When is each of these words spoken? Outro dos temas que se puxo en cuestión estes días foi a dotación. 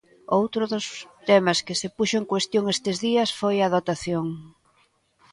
Outro 0.39 0.63
dos 0.71 0.85
temas 1.29 1.59
que 1.65 1.75
se 1.81 1.87
puxo 1.97 2.15
en 2.21 2.25
cuestión 2.31 2.65
estes 2.75 2.97
días 3.05 3.29
foi 3.39 3.55
a 3.61 3.71
dotación. 3.75 4.25